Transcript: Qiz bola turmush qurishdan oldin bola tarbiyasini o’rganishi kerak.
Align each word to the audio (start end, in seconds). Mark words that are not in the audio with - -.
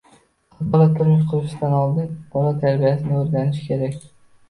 Qiz 0.55 0.71
bola 0.75 0.87
turmush 0.95 1.27
qurishdan 1.35 1.77
oldin 1.83 2.09
bola 2.35 2.57
tarbiyasini 2.67 3.19
o’rganishi 3.25 3.67
kerak. 3.73 4.05